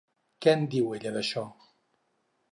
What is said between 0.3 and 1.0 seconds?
Què en diu